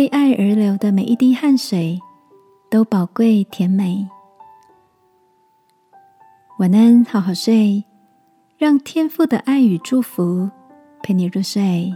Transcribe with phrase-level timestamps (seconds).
[0.00, 2.00] 为爱而流的每一滴汗水
[2.70, 4.08] 都宝贵甜美。
[6.58, 7.84] 晚安，好好睡，
[8.56, 10.48] 让天父的爱与祝福
[11.02, 11.92] 陪你入睡。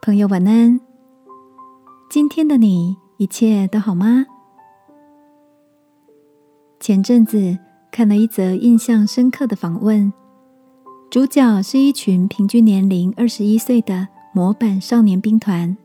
[0.00, 0.80] 朋友，晚安。
[2.08, 4.24] 今天的你一切都好吗？
[6.80, 7.58] 前阵子
[7.90, 10.10] 看了一则印象深刻的访问。
[11.10, 15.78] 主角是一群平均年龄二十一岁的模板少年兵团。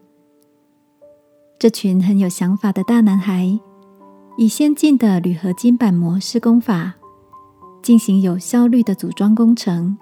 [1.58, 3.58] 这群很有想法的大男孩，
[4.38, 6.96] 以先进的铝合金板模施工法
[7.82, 9.98] 进行有效率的组装工程，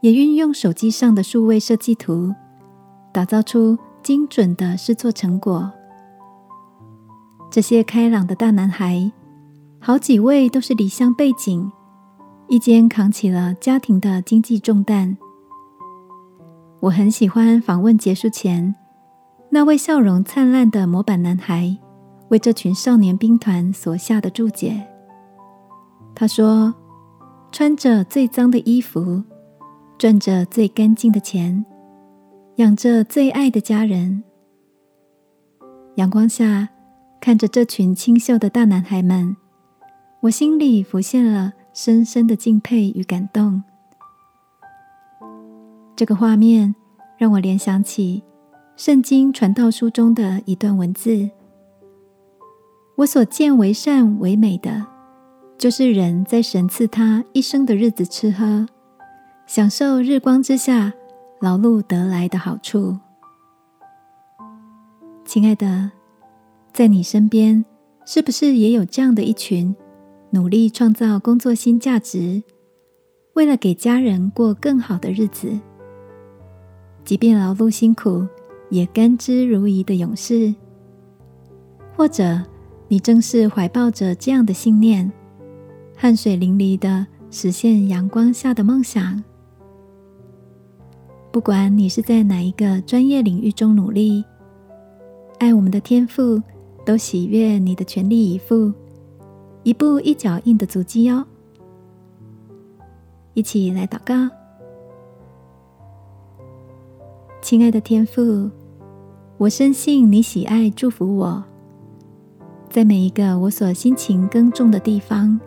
[0.00, 2.32] 也运用手机上的数位设计图，
[3.12, 5.72] 打造出精准的试作成果。
[7.50, 9.10] 这些开朗的大男孩，
[9.80, 11.72] 好几位都是离乡背景。
[12.46, 15.18] 一肩扛起了家庭的经济重担。
[16.80, 18.74] 我很喜欢访问结束前
[19.50, 21.76] 那位笑容灿烂的模板男孩
[22.28, 24.86] 为这群少年兵团所下的注解。
[26.14, 26.74] 他说
[27.52, 29.22] ：“穿着最脏的衣服，
[29.98, 31.64] 赚着最干净的钱，
[32.56, 34.22] 养着最爱的家人。
[35.96, 36.68] 阳光下
[37.20, 39.36] 看着这群清秀的大男孩们，
[40.22, 43.62] 我心里浮现了。”深深的敬佩与感动，
[46.00, 46.74] 这个画面
[47.18, 48.22] 让我联想起
[48.82, 51.28] 《圣经传道书》中的一段文字
[52.96, 54.86] ：“我所见为善为美的，
[55.58, 58.66] 就是人在神赐他一生的日子吃喝，
[59.46, 60.90] 享受日光之下
[61.38, 62.96] 劳碌得来的好处。”
[65.26, 65.90] 亲爱的，
[66.72, 67.62] 在你身边，
[68.06, 69.76] 是不是也有这样的一群？
[70.30, 72.42] 努力创造工作新价值，
[73.34, 75.60] 为了给家人过更好的日子，
[77.10, 78.24] 即便劳碌辛苦，
[78.68, 80.54] 也甘之如饴的勇士。
[81.96, 82.40] 或者，
[82.86, 85.10] 你正是怀抱着这样的信念，
[85.96, 89.24] 汗水淋漓的实现阳光下的梦想。
[91.32, 94.24] 不管你是在哪一个专业领域中努力，
[95.40, 96.40] 爱我们的天赋，
[96.86, 98.72] 都喜悦你的全力以赴。
[99.64, 101.26] 一步一脚印的足迹哦，
[103.34, 104.39] 一起来祷告。
[107.42, 108.50] 亲爱的天父，
[109.38, 111.42] 我深信你喜爱祝福我，
[112.68, 115.40] 在每一个我所辛勤耕种的地方，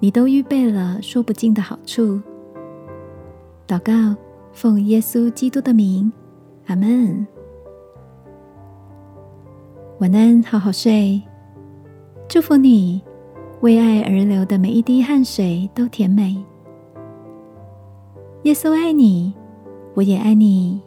[0.00, 2.18] 你都预备了说不尽的好处。
[3.68, 4.16] 祷告，
[4.52, 6.10] 奉耶稣基督的名，
[6.66, 7.26] 阿门。
[10.00, 11.22] 晚安，好好睡。
[12.26, 13.02] 祝福你，
[13.60, 16.42] 为爱而流的每一滴汗水都甜美。
[18.44, 19.34] 耶稣爱你，
[19.94, 20.80] 我也爱你。